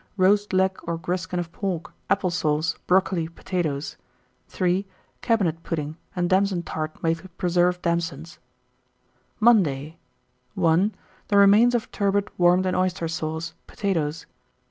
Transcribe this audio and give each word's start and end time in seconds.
Roast 0.17 0.51
leg 0.51 0.79
or 0.85 0.97
griskin 0.97 1.37
of 1.37 1.51
pork, 1.51 1.93
apple 2.09 2.31
sauce, 2.31 2.75
brocoli, 2.87 3.27
potatoes. 3.27 3.97
3. 4.47 4.83
Cabinet 5.21 5.61
pudding, 5.61 5.95
and 6.15 6.27
damson 6.27 6.63
tart 6.63 7.03
made 7.03 7.21
with 7.21 7.37
preserved 7.37 7.83
damsons. 7.83 8.39
1896. 9.37 10.01
Monday. 10.59 10.93
1. 10.95 10.95
The 11.27 11.37
remains 11.37 11.75
of 11.75 11.91
turbot 11.91 12.29
warmed 12.39 12.65
in 12.65 12.73
oyster 12.73 13.07
sauce, 13.07 13.53
potatoes. 13.67 14.25